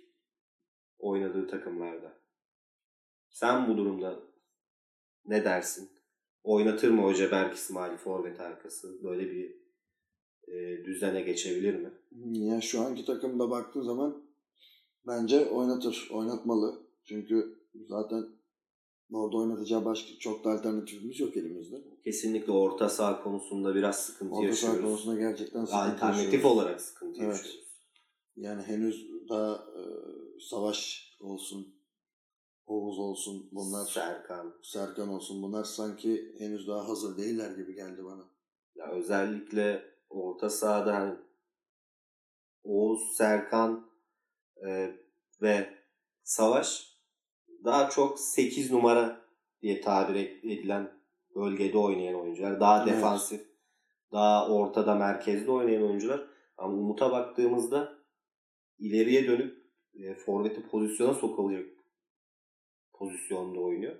oynadığı 0.98 1.48
takımlarda. 1.48 2.20
Sen 3.28 3.68
bu 3.68 3.76
durumda 3.76 4.20
ne 5.24 5.44
dersin? 5.44 5.90
Oynatır 6.42 6.90
mı 6.90 7.02
hoca 7.02 7.30
Berk 7.30 7.54
İsmail 7.54 7.96
Forvet 7.96 8.40
arkası? 8.40 9.02
Böyle 9.04 9.30
bir 9.30 9.60
e, 10.48 10.84
düzene 10.84 11.20
geçebilir 11.20 11.74
mi? 11.74 11.90
Ya 12.48 12.60
şu 12.60 12.80
anki 12.80 13.04
takımda 13.04 13.50
baktığı 13.50 13.84
zaman 13.84 14.24
bence 15.06 15.46
oynatır, 15.46 16.08
oynatmalı. 16.10 16.86
Çünkü 17.04 17.59
zaten 17.74 18.40
Orada 19.12 19.36
oynatacağı 19.36 19.84
başka 19.84 20.18
çok 20.18 20.44
da 20.44 20.50
alternatifimiz 20.50 21.20
yok 21.20 21.36
elimizde. 21.36 21.76
Kesinlikle 22.04 22.52
orta 22.52 22.88
saha 22.88 23.22
konusunda 23.22 23.74
biraz 23.74 23.98
sıkıntı 24.06 24.34
Orta 24.34 24.40
saha 24.42 24.46
yaşıyoruz. 24.70 24.82
konusunda 24.82 25.20
gerçekten 25.20 25.64
sıkıntı 25.64 25.76
Alternatif 25.82 26.24
yaşıyoruz. 26.24 26.44
olarak 26.50 26.80
sıkıntı 26.80 27.22
Evet. 27.22 27.36
yaşıyoruz. 27.36 27.70
Yani 28.36 28.62
henüz 28.62 29.06
daha 29.28 29.54
e, 29.54 29.80
savaş 30.40 31.10
olsun, 31.20 31.80
Oğuz 32.66 32.98
olsun, 32.98 33.48
bunlar 33.52 33.86
Serkan. 33.86 34.54
Serkan 34.62 35.08
olsun 35.08 35.42
bunlar 35.42 35.64
sanki 35.64 36.34
henüz 36.38 36.68
daha 36.68 36.88
hazır 36.88 37.16
değiller 37.16 37.56
gibi 37.56 37.74
geldi 37.74 38.04
bana. 38.04 38.24
Ya 38.74 38.90
özellikle 38.92 39.82
orta 40.10 40.50
sahada 40.50 40.94
hani 40.94 41.14
Oğuz, 42.62 43.16
Serkan 43.16 43.90
e, 44.68 44.96
ve 45.42 45.74
Savaş 46.22 46.89
daha 47.64 47.90
çok 47.90 48.20
8 48.20 48.70
numara 48.72 49.20
diye 49.62 49.80
tabir 49.80 50.14
edilen 50.42 50.92
bölgede 51.34 51.78
oynayan 51.78 52.20
oyuncular. 52.20 52.60
Daha 52.60 52.84
Evet. 52.84 52.94
defansif, 52.94 53.46
daha 54.12 54.48
ortada 54.48 54.94
merkezde 54.94 55.50
oynayan 55.50 55.82
oyuncular. 55.82 56.26
Ama 56.56 56.74
Umut'a 56.74 57.12
baktığımızda 57.12 57.92
ileriye 58.78 59.26
dönüp 59.26 59.66
e, 59.94 60.14
forveti 60.14 60.68
pozisyona 60.68 61.14
sokulacak 61.14 61.66
pozisyonda 62.92 63.60
oynuyor. 63.60 63.96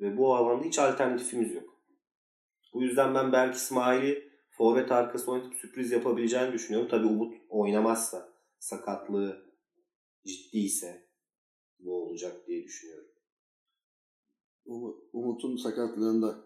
Ve 0.00 0.16
bu 0.16 0.34
alanda 0.36 0.64
hiç 0.64 0.78
alternatifimiz 0.78 1.54
yok. 1.54 1.80
Bu 2.74 2.82
yüzden 2.82 3.14
ben 3.14 3.32
Berk 3.32 3.54
İsmail'i 3.54 4.30
forvet 4.50 4.92
arkası 4.92 5.30
oynatıp 5.30 5.54
sürpriz 5.54 5.92
yapabileceğini 5.92 6.52
düşünüyorum. 6.52 6.88
Tabii 6.90 7.06
Umut 7.06 7.34
oynamazsa, 7.48 8.28
sakatlığı 8.58 9.46
ciddiyse 10.26 11.09
bu 11.84 12.02
olacak 12.02 12.46
diye 12.46 12.64
düşünüyorum. 12.64 13.10
Umut, 14.64 15.04
Umut'un 15.12 15.56
sakatlığında 15.56 16.44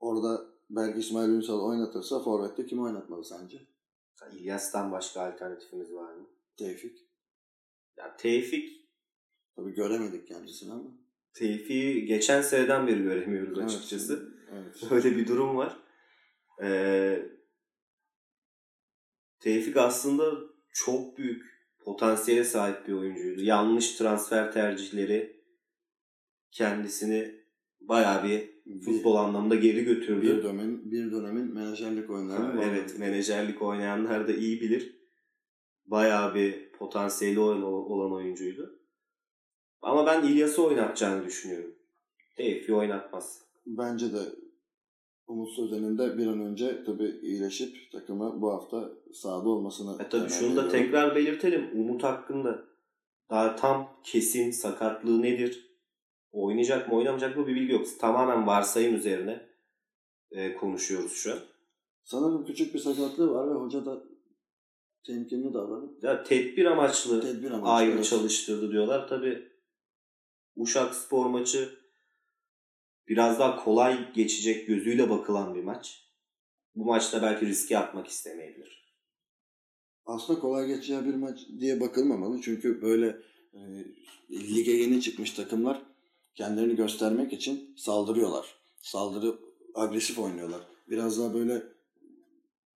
orada 0.00 0.46
Berk 0.70 0.98
İsmail 0.98 1.28
Ünsal 1.28 1.60
oynatırsa 1.60 2.22
Forvet'te 2.22 2.66
kimi 2.66 2.82
oynatmalı 2.82 3.24
sence? 3.24 3.66
İlyas'tan 4.32 4.92
başka 4.92 5.20
alternatifimiz 5.20 5.92
var 5.92 6.14
mı? 6.14 6.26
Tevfik. 6.56 6.98
Ya 7.96 8.16
Tevfik, 8.16 8.86
Tabii 9.56 9.74
göremedik 9.74 10.28
kendisini 10.28 10.72
ama. 10.72 10.90
Tevfik'i 11.34 12.04
geçen 12.06 12.42
seneden 12.42 12.86
beri 12.86 13.02
göremiyoruz 13.02 13.58
Evet. 13.58 13.68
açıkçası. 13.70 14.34
Evet. 14.52 14.82
Öyle 14.92 15.16
bir 15.16 15.28
durum 15.28 15.56
var. 15.56 15.76
Ee, 16.62 17.28
Tevfik 19.40 19.76
aslında 19.76 20.32
çok 20.72 21.18
büyük 21.18 21.55
potansiyele 21.86 22.44
sahip 22.44 22.88
bir 22.88 22.92
oyuncuydu. 22.92 23.42
Yanlış 23.42 23.96
transfer 23.96 24.52
tercihleri 24.52 25.42
kendisini 26.50 27.34
bayağı 27.80 28.24
bir 28.24 28.50
futbol 28.84 29.16
anlamında 29.16 29.54
geri 29.54 29.84
götürdü. 29.84 30.22
bir 30.22 30.42
dönemin 30.42 30.90
bir 30.90 31.12
dönemin 31.12 31.54
menajerlik 31.54 32.10
oyunlarının 32.10 32.62
evet, 32.62 32.98
menajerlik 32.98 33.62
oynayanlar 33.62 34.28
da 34.28 34.32
iyi 34.32 34.60
bilir. 34.60 34.96
Bayağı 35.86 36.34
bir 36.34 36.72
potansiyeli 36.72 37.40
olan, 37.40 38.12
oyuncuydu. 38.12 38.80
Ama 39.82 40.06
ben 40.06 40.22
İlyas'ı 40.22 40.64
oynatacağını 40.64 41.24
düşünüyorum. 41.24 41.74
Tevfik'i 42.36 42.74
oynatmaz. 42.74 43.42
Bence 43.66 44.12
de 44.12 44.18
Umut 45.26 45.52
Sözen'in 45.52 45.98
de 45.98 46.18
bir 46.18 46.26
an 46.26 46.40
önce 46.40 46.84
tabii 46.84 47.20
iyileşip 47.22 47.92
takımı 47.92 48.42
bu 48.42 48.52
hafta 48.52 48.90
sahada 49.12 49.48
olmasını 49.48 50.02
E 50.02 50.08
tabii 50.08 50.28
şunu 50.30 50.56
da 50.56 50.68
tekrar 50.68 51.16
belirtelim. 51.16 51.70
Umut 51.80 52.02
hakkında 52.02 52.64
daha 53.30 53.56
tam 53.56 54.00
kesin 54.04 54.50
sakatlığı 54.50 55.22
nedir? 55.22 55.66
Oynayacak 56.32 56.88
mı 56.88 56.94
oynamayacak 56.94 57.36
mı 57.36 57.46
bir 57.46 57.54
bilgi 57.54 57.72
yok. 57.72 57.86
Tamamen 58.00 58.46
varsayım 58.46 58.94
üzerine 58.94 59.46
e, 60.30 60.54
konuşuyoruz 60.54 61.12
şu 61.12 61.32
an. 61.32 61.38
Sanırım 62.04 62.44
küçük 62.44 62.74
bir 62.74 62.78
sakatlığı 62.78 63.30
var 63.30 63.50
ve 63.50 63.54
hoca 63.54 63.86
da 63.86 64.02
temkinli 65.06 65.54
davranıp 65.54 66.04
Ya 66.04 66.22
tedbir 66.22 66.64
amaçlı 66.64 67.20
tedbir 67.20 67.50
amaçlı. 67.50 67.72
ayrı 67.72 67.92
evet. 67.92 68.04
çalıştırdı 68.04 68.72
diyorlar. 68.72 69.08
Tabii 69.08 69.48
Uşak 70.56 70.94
spor 70.94 71.26
maçı 71.26 71.68
biraz 73.08 73.38
daha 73.38 73.64
kolay 73.64 74.12
geçecek 74.12 74.66
gözüyle 74.66 75.10
bakılan 75.10 75.54
bir 75.54 75.64
maç. 75.64 76.06
Bu 76.74 76.84
maçta 76.84 77.22
belki 77.22 77.46
riske 77.46 77.78
atmak 77.78 78.06
istemeyebilir. 78.06 78.86
Aslında 80.06 80.40
kolay 80.40 80.66
geçeceği 80.66 81.04
bir 81.04 81.14
maç 81.14 81.40
diye 81.60 81.80
bakılmamalı. 81.80 82.40
Çünkü 82.40 82.82
böyle 82.82 83.16
e, 83.54 83.60
lige 84.30 84.72
yeni 84.72 85.00
çıkmış 85.00 85.30
takımlar 85.30 85.82
kendilerini 86.34 86.76
göstermek 86.76 87.32
için 87.32 87.74
saldırıyorlar. 87.76 88.54
Saldırı 88.82 89.38
agresif 89.74 90.18
oynuyorlar. 90.18 90.60
Biraz 90.88 91.18
daha 91.18 91.34
böyle 91.34 91.62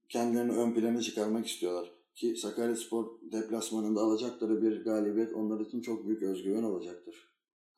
kendilerini 0.08 0.52
ön 0.52 0.74
plana 0.74 1.02
çıkarmak 1.02 1.46
istiyorlar. 1.46 1.90
Ki 2.14 2.36
Sakaryaspor 2.36 3.06
deplasmanında 3.32 4.00
alacakları 4.00 4.62
bir 4.62 4.84
galibiyet 4.84 5.32
onlar 5.32 5.60
için 5.60 5.80
çok 5.80 6.06
büyük 6.06 6.22
özgüven 6.22 6.62
olacaktır. 6.62 7.29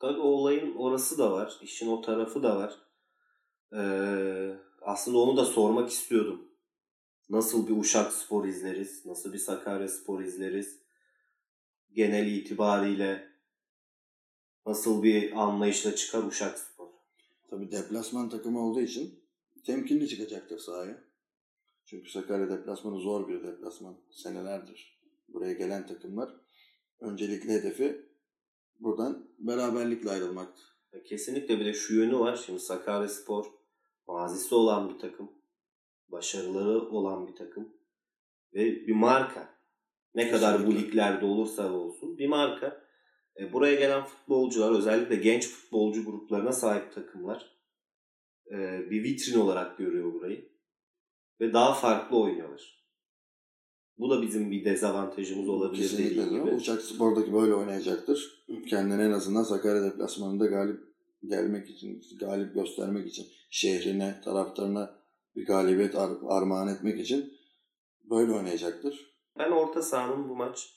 Tabii 0.03 0.19
olayın 0.19 0.75
orası 0.75 1.17
da 1.17 1.31
var. 1.31 1.59
İşin 1.61 1.87
o 1.87 2.01
tarafı 2.01 2.43
da 2.43 2.57
var. 2.57 2.79
Ee, 3.73 4.55
aslında 4.81 5.17
onu 5.17 5.37
da 5.37 5.45
sormak 5.45 5.89
istiyordum. 5.89 6.51
Nasıl 7.29 7.67
bir 7.67 7.77
Uşak 7.77 8.13
Spor 8.13 8.45
izleriz? 8.45 9.05
Nasıl 9.05 9.33
bir 9.33 9.37
Sakarya 9.37 9.87
Spor 9.87 10.21
izleriz? 10.21 10.79
Genel 11.93 12.27
itibariyle 12.27 13.29
nasıl 14.65 15.03
bir 15.03 15.41
anlayışla 15.43 15.95
çıkar 15.95 16.23
Uşak 16.23 16.59
Spor? 16.59 16.89
Tabii 17.49 17.71
deplasman 17.71 18.29
takımı 18.29 18.59
olduğu 18.59 18.81
için 18.81 19.23
temkinli 19.65 20.07
çıkacaktır 20.07 20.59
sahaya. 20.59 21.03
Çünkü 21.85 22.09
Sakarya 22.09 22.49
deplasmanı 22.49 22.99
zor 22.99 23.27
bir 23.27 23.43
deplasman. 23.43 23.97
Senelerdir 24.11 24.99
buraya 25.27 25.53
gelen 25.53 25.87
takımlar. 25.87 26.35
Öncelikli 26.99 27.49
hedefi 27.49 28.12
buradan 28.83 29.29
beraberlikle 29.39 30.09
ayrılmaktı. 30.09 30.61
Kesinlikle 31.05 31.59
bir 31.59 31.65
de 31.65 31.73
şu 31.73 31.95
yönü 31.95 32.19
var. 32.19 32.35
Şimdi 32.45 32.59
Sakarya 32.59 33.07
Spor 33.07 33.45
mazisi 34.07 34.55
olan 34.55 34.93
bir 34.93 34.99
takım. 34.99 35.31
Başarıları 36.07 36.81
olan 36.81 37.27
bir 37.27 37.35
takım. 37.35 37.73
Ve 38.53 38.87
bir 38.87 38.95
marka. 38.95 39.53
Ne 40.15 40.29
kadar 40.29 40.53
bu 40.53 40.63
Kesinlikle. 40.63 40.87
liglerde 40.87 41.25
olursa 41.25 41.73
olsun 41.73 42.17
bir 42.17 42.27
marka. 42.27 42.83
E, 43.39 43.53
buraya 43.53 43.75
gelen 43.75 44.03
futbolcular 44.03 44.71
özellikle 44.71 45.15
genç 45.15 45.47
futbolcu 45.47 46.05
gruplarına 46.05 46.51
sahip 46.51 46.93
takımlar 46.93 47.59
e, 48.51 48.57
bir 48.89 49.03
vitrin 49.03 49.39
olarak 49.39 49.77
görüyor 49.77 50.13
burayı. 50.13 50.53
Ve 51.39 51.53
daha 51.53 51.73
farklı 51.73 52.17
oynuyorlar. 52.17 52.82
Bu 53.97 54.09
da 54.09 54.21
bizim 54.21 54.51
bir 54.51 54.65
dezavantajımız 54.65 55.49
olabilir 55.49 55.81
Kesinlikle 55.81 56.09
dediğim 56.21 56.33
de. 56.45 56.49
gibi. 56.49 56.55
Uçak 56.55 56.81
Spor'daki 56.81 57.33
böyle 57.33 57.53
oynayacaktır. 57.53 58.45
Kendine 58.69 59.03
en 59.03 59.11
azından 59.11 59.43
Sakarya 59.43 59.83
deplasmanında 59.83 60.45
galip 60.45 60.79
gelmek 61.27 61.69
için, 61.69 62.03
galip 62.19 62.53
göstermek 62.53 63.07
için, 63.07 63.25
şehrine, 63.49 64.21
taraftarına 64.23 64.95
bir 65.35 65.45
galibiyet 65.45 65.95
ar- 65.95 66.17
armağan 66.27 66.67
etmek 66.67 66.99
için 66.99 67.33
böyle 68.09 68.31
oynayacaktır. 68.31 69.13
Ben 69.37 69.51
orta 69.51 69.81
sahanın 69.81 70.29
bu 70.29 70.35
maç 70.35 70.69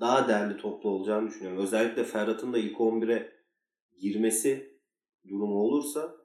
daha 0.00 0.28
değerli 0.28 0.56
toplu 0.56 0.90
olacağını 0.90 1.28
düşünüyorum. 1.28 1.58
Özellikle 1.62 2.04
Ferhat'ın 2.04 2.52
da 2.52 2.58
ilk 2.58 2.76
11'e 2.80 3.32
girmesi 4.00 4.78
durumu 5.28 5.54
olursa 5.54 6.16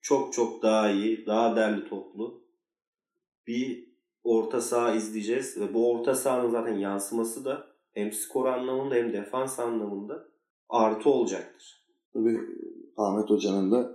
çok 0.00 0.32
çok 0.32 0.62
daha 0.62 0.90
iyi, 0.90 1.26
daha 1.26 1.56
değerli 1.56 1.88
toplu 1.88 2.44
bir 3.46 3.89
orta 4.22 4.60
saha 4.60 4.94
izleyeceğiz. 4.94 5.60
Ve 5.60 5.74
bu 5.74 5.90
orta 5.92 6.14
sahanın 6.14 6.50
zaten 6.50 6.74
yansıması 6.74 7.44
da 7.44 7.66
hem 7.92 8.12
skor 8.12 8.46
anlamında 8.46 8.94
hem 8.94 9.12
defans 9.12 9.58
anlamında 9.58 10.28
artı 10.68 11.10
olacaktır. 11.10 11.86
Tabii 12.12 12.40
Ahmet 12.96 13.30
Hoca'nın 13.30 13.72
da 13.72 13.94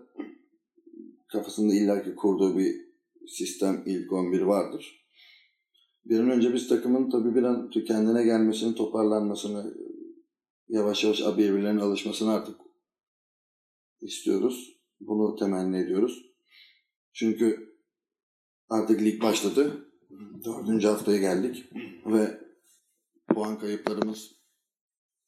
kafasında 1.27 1.73
illaki 1.73 2.15
kurduğu 2.15 2.57
bir 2.57 2.75
sistem 3.27 3.83
ilk 3.85 4.11
11 4.11 4.41
vardır. 4.41 5.05
Bir 6.05 6.19
an 6.19 6.29
önce 6.29 6.53
biz 6.53 6.69
takımın 6.69 7.09
tabii 7.09 7.35
bir 7.35 7.43
an 7.43 7.69
kendine 7.69 8.23
gelmesini, 8.23 8.75
toparlanmasını, 8.75 9.73
yavaş 10.67 11.03
yavaş 11.03 11.21
birbirlerine 11.37 11.81
alışmasını 11.81 12.31
artık 12.31 12.55
istiyoruz. 14.01 14.75
Bunu 14.99 15.35
temenni 15.35 15.77
ediyoruz. 15.77 16.25
Çünkü 17.13 17.77
artık 18.69 19.01
lig 19.01 19.21
başladı. 19.21 19.84
Dördüncü 20.45 20.87
haftaya 20.87 21.17
geldik 21.17 21.63
ve 22.05 22.39
puan 23.27 23.59
kayıplarımız 23.59 24.31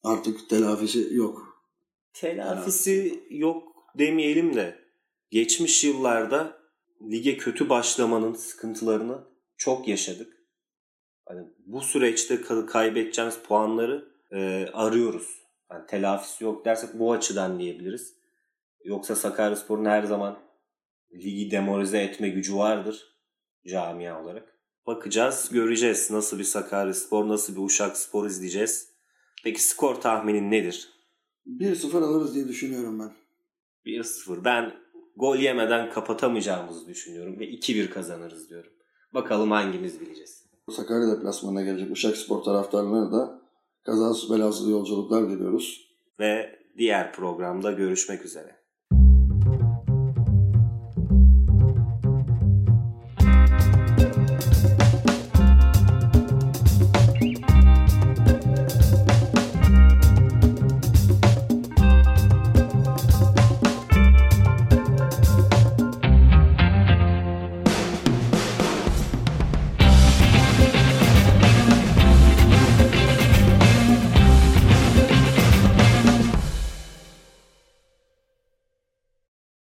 artık 0.04 0.50
telafisi 0.50 1.08
yok. 1.12 1.64
Telafisi 2.14 3.24
yok 3.30 3.64
demeyelim 3.98 4.56
de 4.56 4.80
geçmiş 5.32 5.84
yıllarda 5.84 6.58
lige 7.02 7.38
kötü 7.38 7.70
başlamanın 7.70 8.34
sıkıntılarını 8.34 9.24
çok 9.58 9.88
yaşadık. 9.88 10.34
Hani 11.26 11.48
bu 11.66 11.82
süreçte 11.82 12.36
ka- 12.36 12.66
kaybedeceğimiz 12.66 13.38
puanları 13.38 14.12
e, 14.32 14.68
arıyoruz. 14.74 15.48
Yani 15.72 15.86
telafisi 15.86 16.44
yok 16.44 16.66
dersek 16.66 17.00
bu 17.00 17.12
açıdan 17.12 17.60
diyebiliriz. 17.60 18.14
Yoksa 18.84 19.16
Sakaryaspor'un 19.16 19.86
her 19.86 20.04
zaman 20.04 20.40
ligi 21.14 21.52
demoralize 21.52 21.98
etme 21.98 22.30
gücü 22.30 22.56
vardır 22.56 23.18
camia 23.68 24.24
olarak. 24.24 24.57
Bakacağız, 24.88 25.50
göreceğiz 25.52 26.12
nasıl 26.12 26.40
bir 26.40 26.44
Sakaryaspor, 26.44 27.28
nasıl 27.28 27.56
bir 27.56 27.62
Uşakspor 27.62 28.26
izleyeceğiz. 28.26 28.90
Peki 29.44 29.64
skor 29.64 29.96
tahminin 29.96 30.52
nedir? 30.52 30.90
1-0 31.48 32.04
alırız 32.04 32.36
diye 32.36 32.48
düşünüyorum 32.48 33.00
ben. 33.00 33.12
1-0. 33.86 34.44
Ben 34.46 34.74
gol 35.16 35.38
yemeden 35.38 35.92
kapatamayacağımızı 35.92 36.88
düşünüyorum 36.88 37.40
ve 37.40 37.50
2-1 37.50 37.90
kazanırız 37.90 38.50
diyorum. 38.50 38.72
Bakalım 39.14 39.52
hangimiz 39.52 40.02
bileceğiz. 40.02 40.46
Sakarya 40.72 41.18
deplasmanına 41.18 41.62
gelecek 41.62 41.92
Uşak 41.92 42.18
Spor 42.18 42.44
taraftarlarına 42.44 43.12
da 43.12 43.42
kazasız 43.84 44.32
belasız 44.32 44.70
yolculuklar 44.70 45.30
diliyoruz. 45.30 45.88
Ve 46.20 46.60
diğer 46.78 47.14
programda 47.14 47.72
görüşmek 47.72 48.26
üzere. 48.26 48.57